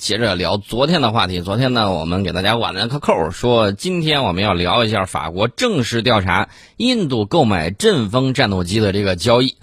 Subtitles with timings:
[0.00, 1.42] 接着聊昨天的话题。
[1.42, 9.56] 昨天呢，我们给大家挽了个扣，说今天我们要聊一下法国正式调查印度购买阵风战斗机的这个交易。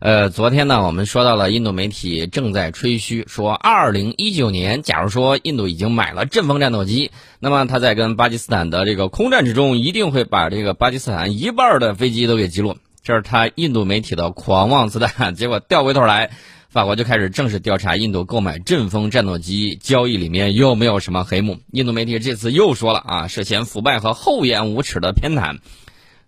[0.00, 12.78] 呃，昨天呢，我们说到了印度媒体正在吹嘘说，二零一九年，假如说印度已经买了阵风战斗机，那么他在跟巴基斯坦的这个空战之中，一定会把这个巴基斯坦一半的飞机都给击落。
[13.04, 15.30] 这是他印度媒体的狂妄自大。
[15.30, 16.30] 结果调回头来。
[16.68, 21.60] 法国就开始正式调查印度购买阵风战斗机交易里面有没有什么黑幕。
[21.72, 25.60] 印度媒体这次又说了啊，涉嫌腐败和厚颜无耻的偏袒，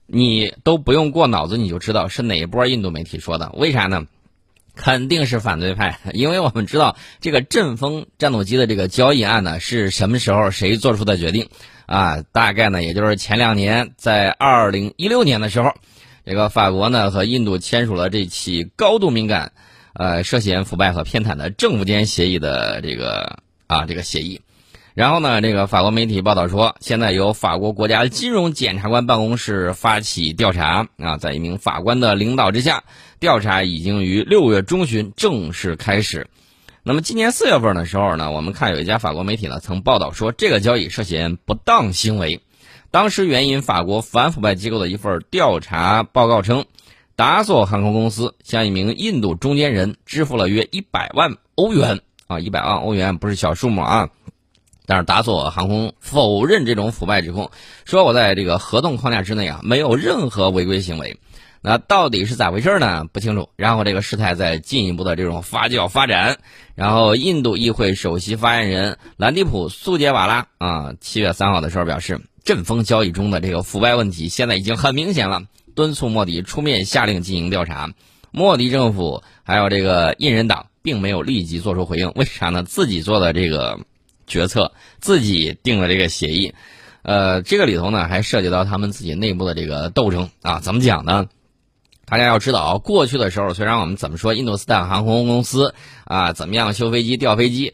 [0.07, 3.53] 你都不用过脑子你就知道是哪一波印度媒体说的。
[3.53, 4.07] 为啥呢？
[4.75, 11.49] 肯定是反对派，因为我们知道这个阵风战斗机的这个交易案呢是什么时候谁做出的决定
[11.85, 12.23] 啊？
[12.33, 15.75] 大概呢也就是前两年，在二零一六年的时候，
[16.25, 19.53] 这个法国呢和印度签署了这起高度敏感。
[19.93, 24.41] 呃，涉嫌腐败和偏袒的政府间协议的这个啊，这个协议，
[24.95, 32.85] 然后呢，这个法国媒体报道说，现在由法国国家金融检察官办公室发起调查啊，在一名法官的领导之下，
[33.19, 36.29] 调查已经于六月中旬正式开始。
[36.85, 42.41] 那么今年四月份的时候呢，我们看有一家法国媒体呢曾报道说，这个交易涉嫌不当行为，
[42.93, 46.65] 当时援引法国反腐败机构的一份调查报告称。
[47.21, 54.09] 达索航空公司向一名印度中间人支付了约一百万欧元啊，一百万欧元不是小数目啊。
[54.87, 57.51] 但是达索航空否认这种腐败指控，
[57.85, 61.19] 说我在这个合同框架之内啊，没有任何违规行为。
[61.61, 63.05] 那到底是咋回事呢？
[63.13, 63.51] 不清楚。
[63.57, 66.39] 然后这个事态在进一步的这种发酵发展。
[66.75, 75.43] 然后印度议会首席发言人兰迪普苏杰瓦拉啊，七月三号的时候表示，阵风交易中的这个腐败问题现在已经很明显了。
[75.81, 77.95] 敦促莫迪出面下令进行调查，
[78.33, 82.63] 莫迪政府还有这个印人党并没有立即做出回应，为啥呢？
[82.63, 83.81] 自己做的这个
[84.27, 86.53] 决策，自己定了这个协议，
[87.01, 90.61] 呃，这个里头呢还涉及到他们自己内部的这个斗争啊。
[90.61, 91.29] 怎么讲呢？
[92.05, 95.75] 大家要知道，过去的时候虽然我们怎么说印度斯坦航空公司
[96.05, 97.73] 啊怎么样修飞机调飞机。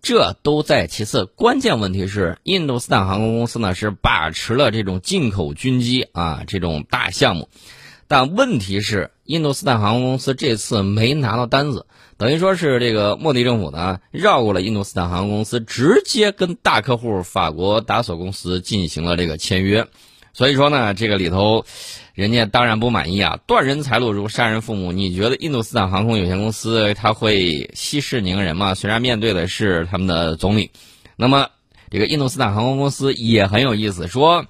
[0.00, 0.86] 这都在。
[0.86, 7.48] 其次，关键问题是印度斯坦航空公司呢是把持了这种进口军机啊这种大项目，
[8.06, 11.86] 但问题是印度斯坦航空公司这次没拿到单子，
[12.16, 19.86] 等于说是这个莫迪政府呢绕过了印度斯坦航空公司，直接跟大客户法国达索公司进行了这个签约，
[20.38, 21.66] 所以说呢这个里头。
[22.14, 23.38] 人家当然不满意啊！
[23.46, 28.74] 断人财路如杀人父母，你觉得印度斯坦航空有限公司他会息事宁人吗？
[28.74, 30.72] 虽然面对的是他们的总理，
[31.14, 31.50] 那么
[31.90, 34.46] 这个印度斯坦航空公司也很有意思，说，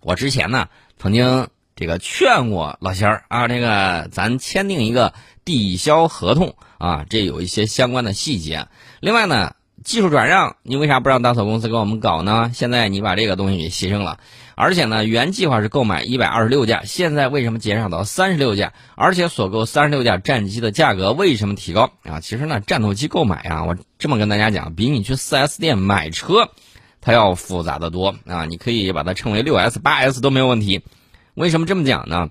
[0.00, 5.12] 我之前呢曾经这个劝过老仙儿啊，这个咱签订一个
[5.44, 8.66] 抵销合同啊，这有一些相关的细节。
[9.00, 9.52] 另外呢，
[9.88, 12.50] 技术转让，你为啥不让大索公司给我们搞呢？
[12.52, 14.20] 现在你把这个东西给牺牲了。
[14.54, 18.74] 而且呢，原计划是购买一百二十六架，现在为什么减少到三十六架？
[18.96, 22.20] 而且所购三十六架战机的价格为什么提高啊？
[22.20, 26.50] 其实呢，战斗机购买啊，我这么跟大家讲，比你去四 S 店买车，
[27.00, 28.44] 它要复杂的多啊！
[28.44, 30.82] 你可以把它称为六 S、八 S 都没有问题。
[31.32, 32.28] 为什么这么讲呢？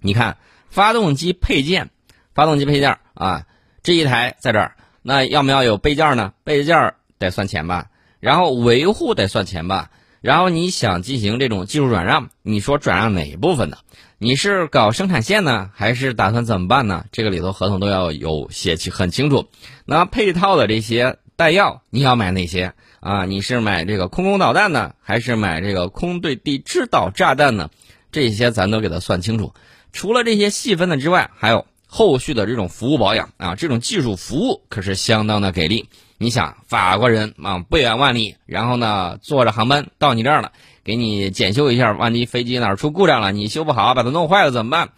[0.00, 0.36] 你看，
[0.68, 1.90] 发动机配件，
[2.34, 3.46] 发动机配件啊，
[3.82, 4.76] 这一台在这儿，
[5.06, 6.32] 那要不要有备件呢？
[6.44, 7.88] 备件得算钱吧，
[8.20, 9.90] 然后维护得算钱吧。
[10.22, 13.76] 然后你想进行这种技术转让，你说转让哪一部分的？
[14.16, 17.04] 你是搞生产线呢，还是打算怎么办呢？
[17.12, 19.50] 这个里头合同都要有写清很清楚。
[19.84, 23.26] 那配套的这些弹药你要买哪些啊？
[23.26, 27.68] 你是买这个空空导弹呢，还是买这个空对地制导炸弹呢？
[28.10, 29.52] 这些咱都给他算清楚。
[29.92, 35.88] 除了这些细分的之外，还有后续的这种服务保养啊，这种技术服务可是相当的给力。
[36.18, 40.50] 你想法国人啊，不远万里，然后呢，坐着航班到你这儿了，
[40.82, 44.88] 给你检修一下，万一飞机哪儿出故障了，你修不好，把它弄坏了怎么办？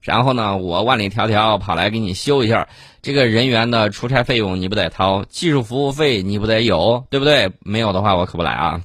[0.00, 2.68] 然后呢，我万里迢迢跑来给你修一下，
[3.02, 7.52] 这个人员的出差费用你不得掏，技术服务费你不得有，对不对？
[7.60, 8.80] 没有的话我可不来啊。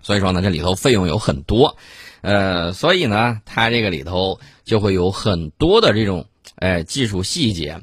[0.00, 1.76] 所以说呢，这里头费用有很多，
[2.20, 6.26] 呃，所以呢，它这个里头就会有很多的这种
[6.56, 7.80] 哎技术细节，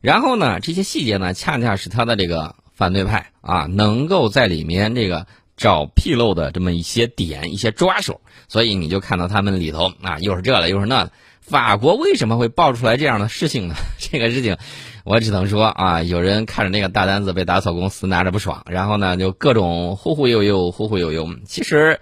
[0.00, 2.56] 然后呢，这些细节呢，恰恰是他的这个。
[2.76, 11.12] 反对派啊，能够在里面这个找纰漏的这么一些点、一些抓手，所以你就看到他们里头啊，又是这了，又是那了。
[11.40, 13.76] 法国为什么会爆出来这样的事情呢？
[14.00, 14.56] 这个事情，
[15.04, 21.28] 我只能说啊，有人看着那个大单子被打草公司拿着不爽，然后呢就各种忽忽悠悠、忽忽悠悠。
[21.46, 22.00] 其实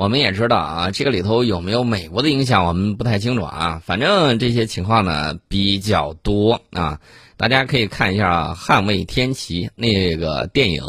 [0.00, 3.82] 我们也知道啊，这个里头有没有美国的影响，我们不太清楚啊。
[3.84, 6.98] 反正这些情况呢比较多啊。
[7.36, 10.82] 大家可以看一下《捍卫天齐》那个电影，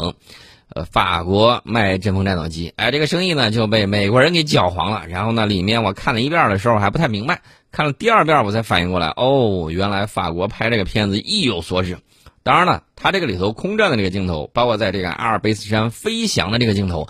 [0.74, 5.06] 呃，法国卖阵风战斗机，哎，这个生意呢就被美国人给搅黄了。
[5.06, 11.98] 然后呢，里面我看了一遍的时候还不太明白，看了第二遍我才反应过来，哦，原来法国拍这个片子意有所指。
[12.42, 17.06] 当然了，它这个里头空战的这个镜头，包括在这个阿尔卑斯山飞翔的这个镜头，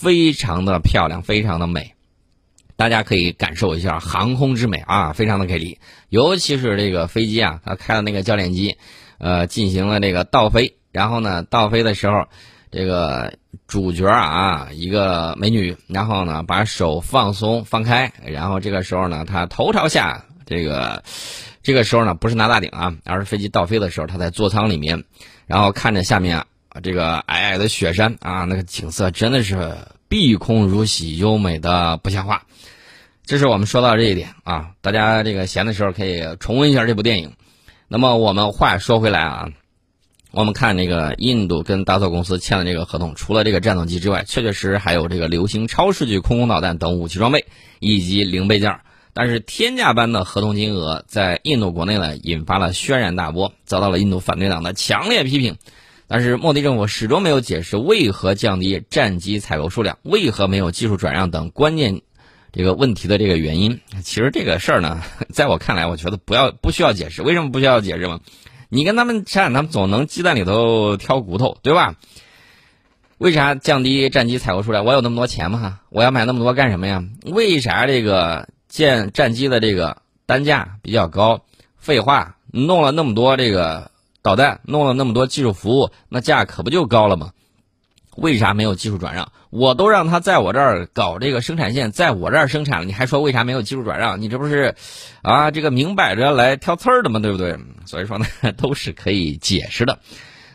[0.00, 1.94] 非常的漂亮，非常的美。
[2.76, 5.80] 大家可以感受一下航空之美啊，非常的给力。
[6.08, 8.76] 尤其是这个飞机啊，它开的那个教练机，
[9.18, 12.28] 呃，进行了这个倒飞，然后呢，倒飞的时候，
[12.70, 13.34] 这个
[13.66, 21.02] 主角啊，一个美女，然后呢，把手放松放开，然后这个时候呢，她头朝下，这个
[21.64, 25.02] 这个时候呢，不是拿大顶啊，而是飞机倒飞的时候，她在座舱里面，
[25.46, 26.46] 然后看着下面
[26.82, 29.76] 这个皑皑的雪山啊，那个景色真的是
[30.08, 32.44] 碧空如洗，优美的不像话。
[33.24, 37.32] 这是我们说到这一点啊，大家这个闲的时候可以重温一下这部电影。
[37.88, 39.48] 那么我们话说回来啊，
[40.30, 47.44] 我们看这个印度跟达索公司签的这个合同，除了这个战斗机之外，确确实实还有这个流星超视距空空导弹等武器装备
[47.80, 48.80] 以及零备件。
[49.12, 55.56] 但是天价般的合同金额在印度国内呢，引发了轩然大波，遭到了印度反对党的强烈批评。
[56.08, 62.00] 但是莫迪政府始终没有解释为何降低战机采购数量，为何没有技术转让等关键。
[62.50, 67.22] 这个问题的这个原因，其实这个事儿呢， 在我看来，我觉得不要不需要解释。
[67.22, 68.20] 为什么不需要解释吗？
[68.70, 71.96] 你跟他们战，他们总能鸡蛋里头挑骨头，对吧？
[73.18, 74.86] 为啥降低战机采购数量？
[74.86, 75.80] 我有那么多钱吗？
[75.90, 77.04] 我要买那么多干什么呀？
[77.26, 81.44] 为啥这个建战机的这个单价比较高？
[81.76, 83.90] 废话，弄了那么多这个
[84.22, 87.32] 导弹，弄了那么多技术服务，那价可不就高了吗？
[88.16, 89.30] 为啥没有技术转让？
[89.50, 94.20] 我都让他在我这儿搞这个生产线，在我这儿生产了，你还说为啥没有技术转让？
[94.20, 94.74] 你这不是，
[95.22, 97.20] 啊，这个明摆着来挑刺儿的吗？
[97.20, 97.56] 对不对？
[97.86, 98.26] 所以说呢，
[98.58, 100.00] 都是可以解释的。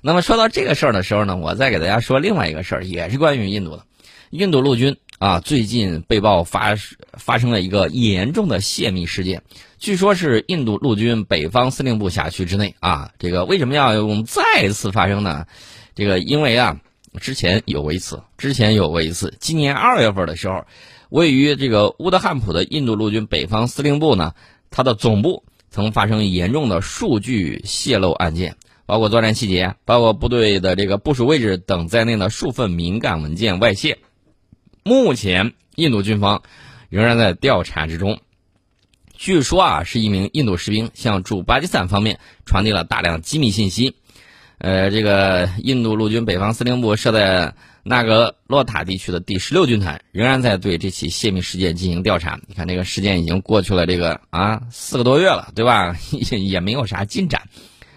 [0.02, 3.86] 那么说到这个事儿的时候呢，我再给大家说另外一个事儿，也是关于印度的。
[4.30, 6.76] 印度陆军啊，最近被曝发
[7.14, 9.44] 发生了一个严重的泄密事件，
[9.78, 13.12] 据说是印度陆军北方司令部辖区之内啊。
[13.20, 15.46] 这个为什么要用再次发生呢？
[15.96, 16.80] 这个因为啊。
[17.22, 19.36] 之前有过一次，之前有过一次。
[19.40, 20.66] 今年二月份的时候，
[21.10, 24.34] 位于这个乌德汉普的印度陆军北方司令部呢，
[24.72, 28.56] 它的总部曾发生严重的数据泄露案件，
[28.88, 34.00] 包括作战细节、包括部队的这个部署位置等在内的数份敏感文件外泄。
[34.84, 36.44] 目前，印度军方
[36.90, 38.20] 仍然在调查之中。
[39.16, 43.96] 据说啊，是一名印度士兵向驻巴基斯坦方面传递了大量机密信息。
[44.58, 47.54] 呃，这个印度陆军北方司令部设在
[47.84, 52.40] 纳格洛塔地区的第十六军团仍然在对这起泄密事件进行调查。
[52.48, 55.96] 你看，这个事件已经过去了这个啊四个多月了，对吧？
[56.12, 57.44] 也 也没有啥进展。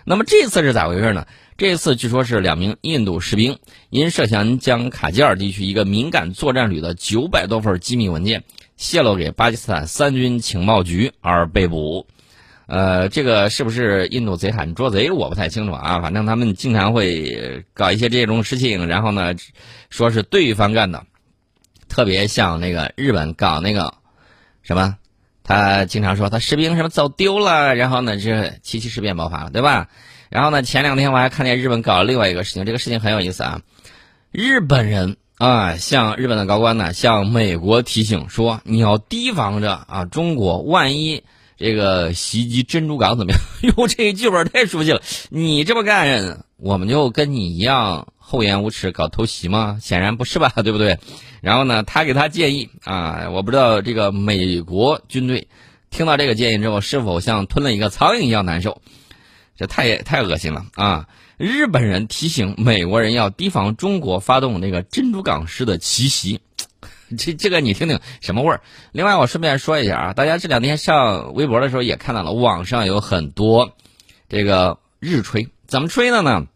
[0.04, 1.26] 那么这次是咋回事呢？
[1.58, 3.58] 这次据说是两名印度士兵
[3.88, 8.44] 因涉嫌将卡吉尔地区一个敏感作战旅的九百多份机密文件
[8.76, 12.06] 泄露给巴基斯坦三军情报局而被捕。
[12.66, 15.10] 呃，这个是不是印度贼喊捉贼？
[15.10, 16.00] 我不太清楚啊。
[16.02, 19.34] 反正他们经常会搞一些这种事情，然后呢，
[19.88, 21.06] 说是对方干的，
[21.88, 23.94] 特别像那个日本搞那个
[24.62, 24.98] 什么，
[25.42, 29.88] 他经常说他士兵什么走丢了，然后呢，这七七事变爆发了，对吧？
[30.36, 33.62] 然后呢，前两天我还看见日本搞了另外一个事情，这个事情很有意思啊。
[34.30, 41.24] 日本人啊，向日本的高官呢，向美国提醒说，你要提防着啊，中国万一。
[41.56, 43.40] 这个袭击珍珠港怎么样？
[43.78, 45.00] 哟，这个剧本太熟悉了。
[45.30, 49.78] 你这么干，我们就跟你一样厚颜无耻搞偷袭吗？
[49.80, 50.98] 显然不是吧， 对不对？
[51.40, 55.48] 然后呢，他给他建议啊，我不知道这个美国军队
[55.88, 58.82] 听到这个建议之后是否像吞了一个苍蝇一样难受。
[59.56, 61.08] 这太太恶心了啊！
[61.38, 66.40] 日本人提醒美国人要提防中国发动那个珍珠港式的奇袭。
[67.16, 68.60] 这这个你听听什么味儿？
[68.92, 73.76] 另外，我顺便说一下啊，大家这两天上微博的时候也看到了，网上有很多
[74.28, 76.46] 这个日吹，怎么吹的呢？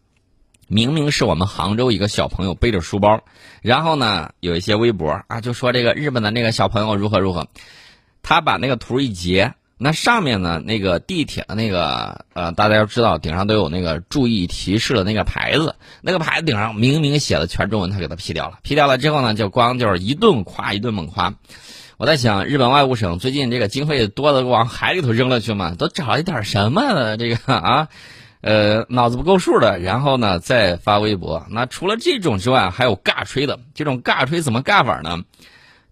[0.67, 3.23] 明明是我们杭州一个小朋友背着书包，
[3.61, 7.47] 然后呢，有一些微博啊就说这个日本的那个小朋友如何如何，
[8.21, 9.53] 他把那个图一截。
[9.83, 10.61] 那上面呢？
[10.63, 15.73] 那个地铁的那个呃，大家要知道，顶上都有那个注意提示的那个牌子。
[16.01, 18.59] 那个牌子顶上明明写的全中文，他给他 P 掉了。
[18.61, 21.33] P 掉了之后呢，就光就是一顿夸，一顿猛夸。
[21.97, 25.73] 我在想，日本外务省最近这个经费多的往海里头扔了去嘛？
[25.75, 27.87] 都找一点什么这个啊？
[28.41, 31.47] 呃，脑子不够数的，然后呢再发微博。
[31.49, 33.59] 那除了这种之外，还有尬吹的。
[33.73, 35.19] 这种尬吹怎么尬法呢？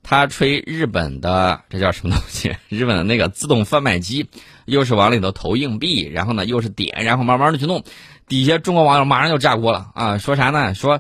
[0.04, 2.56] 他吹日本的这叫什么东西？
[2.70, 4.28] 日本的那个自动贩卖机，
[4.66, 7.84] 又是往里头投硬币，然后呢又是点，然后慢慢的去弄。
[8.28, 10.18] 底下中国网友马上就炸锅了啊！
[10.20, 10.76] 说啥呢？
[10.76, 11.00] 说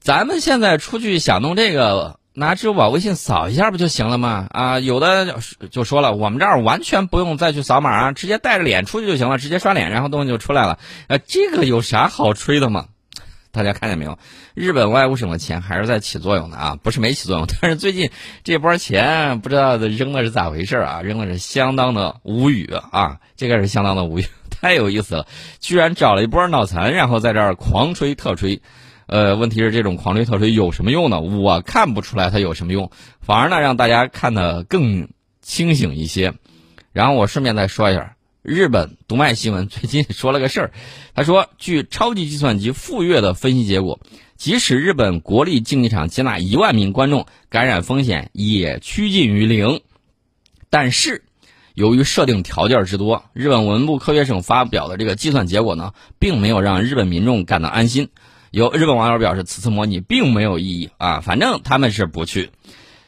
[0.00, 4.48] 咱们现在出去想弄这个，拿支付宝、微信扫一下不就行了吗？
[4.50, 5.38] 啊，有的
[5.70, 10.78] 就说了，我们这儿完全不用再去扫码啊，直接带着脸出去就行了，直接刷脸，然后东西就出来了。
[11.06, 12.86] 呃，这个有啥好吹的吗？
[13.52, 14.18] 大家看见没有？
[14.54, 17.46] 日本外务省的钱还是在起作用的啊，不是没起作用。
[17.60, 18.10] 但是最近
[18.42, 21.02] 这波钱不知道扔的是咋回事啊？
[21.02, 23.20] 扔的是相当的无语啊！
[23.36, 25.26] 这个是相当的无语， 太有意思了，
[25.60, 28.62] 居然找了一波脑残，然后在这儿狂吹特吹。
[29.06, 31.20] 呃，问题是这种狂吹特吹有什么用呢？
[31.20, 32.90] 我看不出来它有什么用，
[33.20, 35.10] 反而呢让大家看得更
[35.42, 36.32] 清醒一些。
[36.92, 38.16] 然后我顺便再说一下。
[38.42, 40.72] 日本读卖新闻 最近说了个事儿，
[41.14, 44.00] 他说，据超级计算机富岳的分析结果，
[44.36, 49.80] 即使日本国立竞技场接纳一万名观众，感染风险也趋近于零。
[50.70, 51.22] 但是，
[51.74, 58.08] 由于设定条件之多，日本文部科学省发表的这个计算结果呢，并没有让日本民众感到安心。
[58.50, 62.50] 有日本网友表示，此次模拟并没有意义啊，反正他们是不去。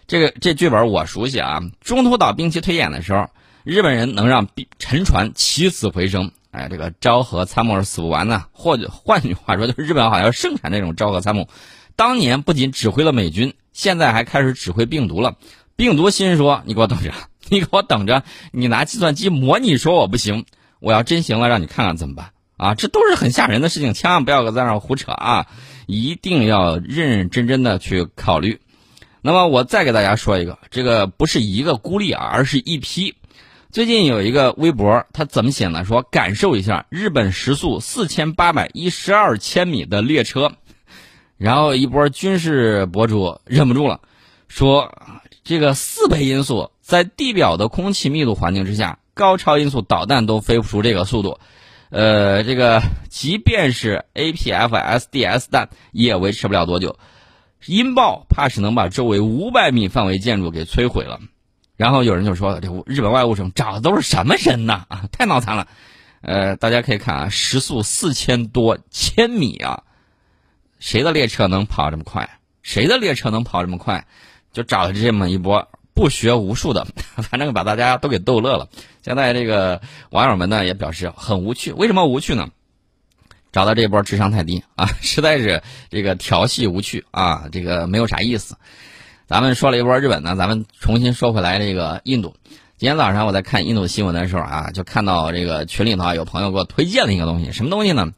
[0.07, 3.27] 这个这剧本我熟悉啊，中途岛兵棋推演的时候。
[3.65, 4.47] 日本人能让
[4.79, 8.45] 沉船起死回生，哎，这个昭和参谋是死不完呢。
[8.53, 11.49] 或者 换句话说，就是日本好像盛产这种昭和参谋。
[11.97, 15.37] 当年不仅指挥了美军，现在还开始指挥病毒了。
[15.77, 17.15] 病毒心说：“你给我等着，
[17.49, 20.45] 你给我等着，你拿计算机模拟说我不行，
[20.79, 25.47] 我要真行了，让你看看怎么办啊？”这都是很吓人的事情，千万不要在那胡扯啊！
[25.87, 28.61] 一定要认认真真的去考虑。
[29.23, 33.15] 那么我再给大家说一个，这个不是一个孤立啊，而是一批。
[33.75, 35.85] 最近有一个微博，他怎么写呢？
[35.85, 40.53] 说感受一下日本时速四千八百一十二千米的列车，
[41.39, 44.01] 然后一波军事博主忍不住了，
[44.47, 44.97] 说
[45.43, 51.41] 这个四倍音速在地表的空气密度环境之下，高超音速导弹都飞不出这个速度，
[51.91, 56.97] 呃，这个即便是 APFSDS 弹也维持不了多久，
[57.67, 61.19] 音爆怕是能把周围五百米范围建筑给摧毁了。
[61.77, 64.85] 然后有人就说：“这日本外务省找的都是什么人呢？
[64.89, 65.67] 啊， 太脑残了！
[66.21, 69.83] 呃，大家可以看啊，时速四千多千米啊，
[70.79, 72.39] 谁的列车能跑这么快？
[72.63, 74.07] 谁的列车能跑这么快？
[74.53, 76.87] 就找了这么一波不学无术的，
[77.29, 78.69] 反正把大家都给逗乐了。
[79.03, 81.73] 现在这个网友们呢也表示很无趣。
[81.73, 82.49] 为什么无趣呢？
[83.51, 88.57] 找到这波智商太低啊， 实在是这个调戏无趣啊，这个没有啥意思。”
[89.27, 92.35] 咱们说了一波日本呢，咱们重新说回来这个印度。
[92.77, 98.13] 今天早上我在看印度新闻的时候啊，就看到这个群里头啊有朋友给我推荐了一个东西，什么东西呢？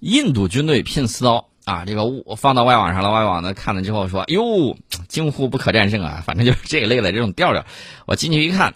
[0.00, 4.76] 印度军队拼刺刀啊，这个我放到外网上了，外网的看了之后说，哟，
[5.06, 6.24] 惊呼不可战胜啊！
[6.26, 7.64] 反正就是这一类的这种调调。
[8.06, 8.74] 我进去一看，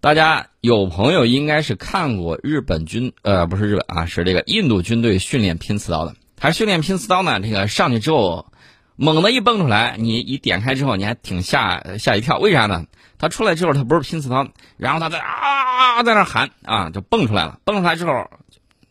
[0.00, 6.14] 大家有朋友应该是看过日本军呃不是日本啊，是这个印度军队训练拼刺刀的。
[6.36, 8.46] 他训练拼刺刀呢，这个上去之后。
[9.00, 12.38] 猛的一蹦出来，你一点开之后，你还挺吓吓一跳。
[12.38, 12.84] 为啥呢？
[13.16, 17.60] 他出来之后，他不是拼刺刀，然后他在啊在那喊啊，就蹦出来了。
[17.64, 18.28] 蹦出来之后，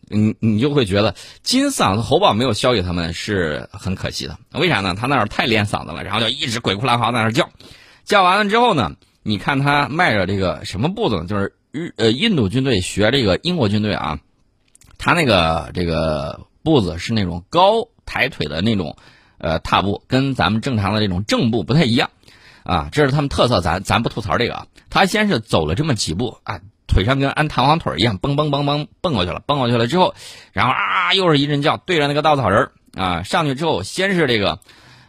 [0.08, 4.38] 你你就会觉得金嗓子喉宝没有消给他们是很可惜的。
[4.52, 4.94] 为啥呢？
[4.98, 7.50] 他那儿太练嗓子了，然后就一直鬼哭狼嚎在那叫。
[8.06, 11.26] 叫完了之后呢，你看他迈着这个什么步子？
[11.26, 14.20] 就是日呃印度军队学这个英国军队啊，
[14.96, 18.96] 他那个这个步子是那种高抬腿的那种。
[19.38, 22.10] 呃，踏步跟咱们正常的这种正步不太一样，
[22.64, 24.66] 啊，这是他们特色，咱咱不吐槽这个啊。
[24.90, 30.14] 他先是走了这么几步啊，腿上跟安弹簧腿一样，蹦蹦蹦蹦蹦过去了，蹦过去了之后，
[30.52, 34.58] 然后啊，又是一阵叫，对着那个稻草人啊，上去之后，先是这个，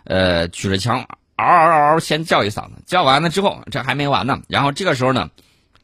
[0.03, 1.05] 呃，举着枪
[1.35, 5.29] 嗷嗷嗷嗷先叫一嗓子，叫完了之后，这还没完呢，然后这个时候呢，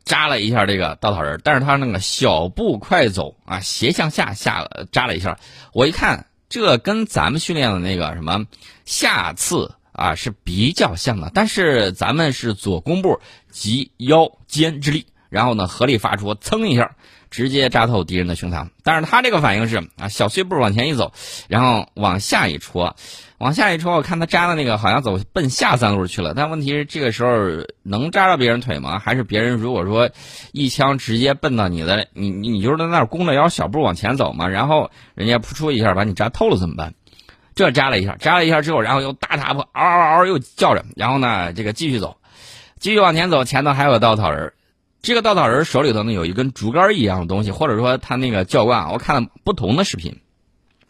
[0.04, 5.40] 扎了一下这个稻草人，但是他那个小步快走啊，斜向下下扎了一下，
[5.74, 6.28] 我一看。
[6.56, 8.46] 这跟咱们训练的那个什么
[8.86, 13.20] 下刺啊是比较像的，但是咱们是左弓步
[13.52, 16.96] 及腰肩之力，然后呢合力发出，噌一下
[17.30, 18.70] 直接扎透敌人的胸膛。
[18.84, 21.12] 但是他这个反应是啊小碎步往前一走，
[21.50, 22.96] 然后往下一戳。
[23.38, 27.34] 往下一戳，我看他扎的那个好像走奔下三路去了，但问题是这个时候
[27.84, 28.98] 能扎到别人腿吗？
[28.98, 30.10] 还是别人如果说
[30.54, 36.94] 一枪直接奔到你的，你你你就是在那儿弓着腰小步往前走嘛，然后人家扑出一下把你扎透了怎么办？
[37.56, 42.16] 这扎了一下，扎了一下之后，然后又大踏步，嗷嗷嗷又叫着，然后呢这个继续走，
[42.80, 44.54] 继续往前走，前头还有稻草人，
[45.06, 50.20] 这个稻草人手里头呢有一根竹竿一样的东西，或者说他那个教官啊，我看了不同的视频。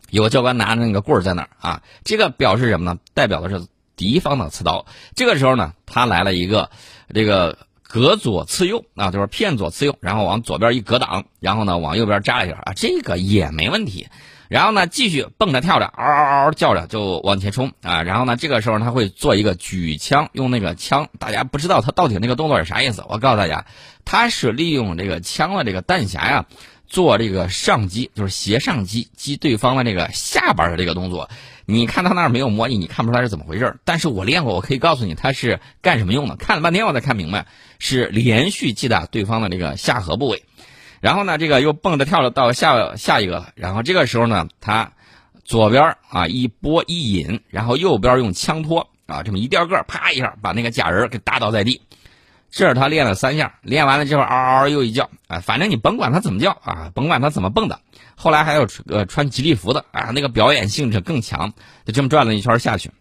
[0.09, 2.97] 有个教官拿着那个棍儿在那儿啊，这个表示什么呢？
[3.13, 3.67] 代表的是
[3.97, 4.85] 敌方的刺刀。
[5.15, 6.69] 这个时候呢，他来了一个
[7.13, 14.07] 这个隔左刺右啊，就是骗左刺右，然后往左边一格挡，然后呢往右边扎一下啊，这个也没问题。
[14.47, 18.03] 然后呢，继续蹦着跳着，嗷嗷嗷叫着就往前冲啊！
[18.03, 23.03] 然后呢，这个时候他会做一个举枪，用那个枪，大家不知道他到底那个动作是啥意思。
[23.09, 23.65] 我告诉大家，
[24.05, 26.45] 他是利用这个枪的这个弹匣呀，
[26.87, 31.29] 做这个上击，就是斜上击，击对方的这个下巴的这个动作。
[31.65, 33.77] 你看他那儿没有模拟，你看不出来是怎么回事。
[33.83, 36.35] 但是我练过，我可以告诉你他是干什么用的。
[36.35, 37.47] 看了半天我才看明白，
[37.79, 40.43] 是连续击打对方的这个下颌部位。
[41.01, 43.49] 然后呢，这个又蹦着跳着到下下一个了。
[43.55, 44.91] 然后这个时候呢，他
[45.43, 51.81] 左边啊一拨一引，然后右边用枪托啊这么一掉个，啪一下把那个假人给打倒在地。
[52.51, 57.79] 这是他练了三下，练完了之后嗷嗷又一叫啊，反正你甭管他怎么叫啊，甭管他怎么蹦的。
[58.15, 61.51] 后来还有呃穿吉利服的啊，那个表演性质更强，
[61.85, 62.91] 就这么转了一圈下去。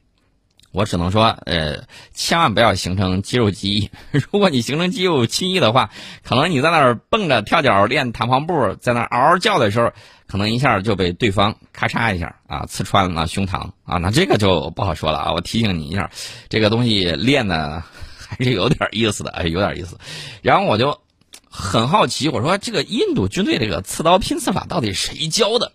[0.75, 3.91] 我只能说，呃，千万不要形成肌肉记忆。
[4.11, 5.91] 如果你形成肌肉记忆的话，
[6.25, 9.93] 可能你在那儿蹦着跳脚练弹簧步，在那儿嗷嗷叫的时候，
[10.27, 15.33] 可能一下就被对方咔嚓一下啊刺穿了胸膛啊，那这个就不好说了啊。
[15.33, 16.11] 我提醒你一下，
[16.49, 17.85] 这个东西练的
[18.19, 19.97] 还是有点意思的，哎，有点意思。
[20.43, 21.01] 然后我就
[21.49, 25.71] 很好奇，我说这个印度军队这个刺刀拼刺法到底谁教的？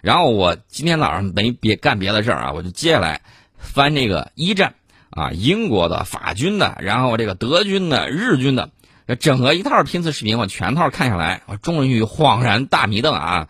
[0.00, 3.20] 然后我今天早上没别干别的事儿啊，我就接下来。
[3.60, 4.74] 翻这个一战
[5.10, 8.70] 啊，英国的、法军的，然后这个德军的、日军的，
[9.20, 13.48] 整个一套拼刺视频，我全套看下来，我终于恍然大迷瞪啊！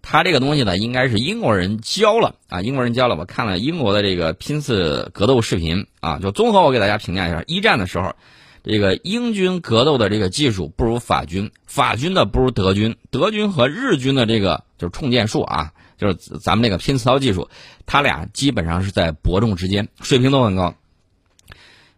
[0.00, 3.16] 他这个东西呢，应该是英国人教了啊，英国人教了。
[3.16, 8.14] 我看了英国的这个拼刺格斗视频啊，就综合我给大家评价一下：一战的时候，
[8.62, 15.72] 这个英军格斗的这个技术不如法军，法军的不如德军，德军和日军的这个就是冲剑术啊。
[15.98, 17.50] 就是咱们这个拼刺刀技术，
[17.84, 20.74] 他俩基本上是在伯仲之间，水平都很高。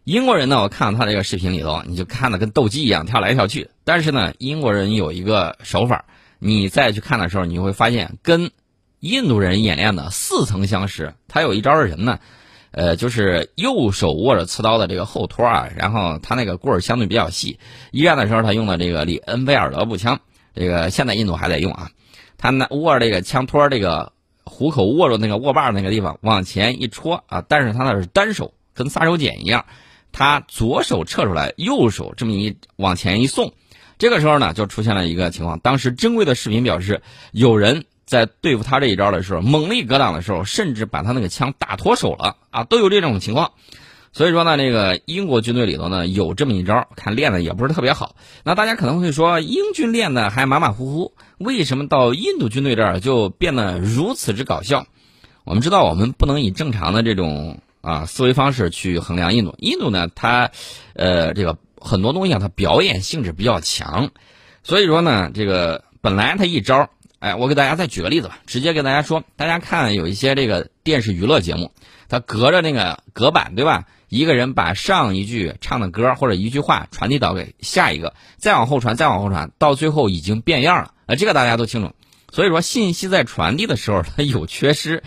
[0.03, 3.69] 英国人呢，我看到他这个视频里头，你就看的跟斗鸡一样跳来跳去。
[3.83, 6.05] 但是呢，英国人有一个手法，
[6.39, 8.49] 你再去看的时候，你会发现跟
[8.99, 11.13] 印度人演练的似曾相识。
[11.27, 12.19] 他有一招是什么呢？
[12.71, 17.59] 呃，就是右手握着刺刀的这个后托啊，然后他那个棍儿相对比较细。
[17.91, 20.19] 一战的时候，他用的这个里恩菲尔德步枪，
[20.55, 21.91] 这个现在印度还在用啊。
[22.41, 24.11] 他那握着这个枪托，这个
[24.43, 29.65] 虎口握着那个握把那个地方往前一戳啊，但是他那是单手，跟撒手锏一样，
[30.11, 33.53] 他左手撤出来，右手这么一往前一送，
[33.99, 43.51] 这个时候呢就出现了一个情况，当时珍贵的视频表示，有人在对付他这一招的时候，猛力格挡的时候，甚至把他那个枪打脱手了啊，都有这种情况。
[44.13, 48.15] 所以说呢，那个英国军队里头呢有这么一招，看练的也不是特别好。
[48.43, 54.85] 那大家可能会说，英军练的还马马虎虎，为什么到印度军队这儿就变得如此之搞笑？
[55.45, 59.55] 我们知道，我们不能以正常的这种啊思维方式去衡量印度。
[59.59, 60.51] 印度呢，它，
[60.93, 64.11] 呃，这个很多东西啊，它表演性质比较强。
[64.61, 71.71] 所以说呢，这个本来他一招，哎，我给大家再举个例子吧，直接给大家说，大家看有一些这个电视娱乐节目，
[72.09, 73.85] 它隔着那个隔板，对吧？
[74.11, 80.93] 一个人把上一句唱的歌或者一句话传递到给下一个，再往后传，再往后传，到最后已经变样了。
[81.05, 81.93] 啊，这个大家都清楚。
[82.29, 85.01] 所以说，信息在传递的时候 它有缺失。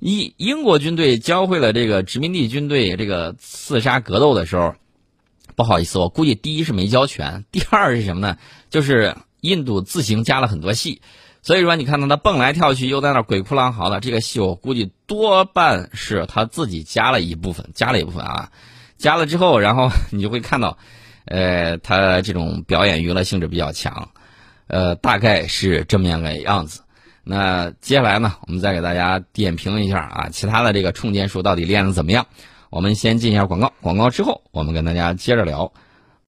[0.00, 4.74] 一英国军队教会了这个殖民地军队这个刺杀格斗的时候，
[5.54, 8.38] 不好意思，我估计第一是没教全，第二是什么呢？
[8.70, 11.00] 就是印度自行加了很多戏。
[11.40, 18.50] 所以说，你看到他蹦来跳去，又在那鬼哭狼嚎的这个戏，我估计多半是他自己加了一部分，加了一部分啊。
[18.98, 20.76] 加了之后，然后你就会看到，
[21.26, 24.10] 呃，他这种表演娱乐性质比较强，
[24.66, 26.82] 呃，大概是这么样个样子。
[27.22, 32.26] 那接下来呢，我们再给大家点评一下啊，其他的这个冲剑术到底练的怎么样？
[32.70, 35.72] 我们先进一下广告，广告之后我们跟大家接着聊。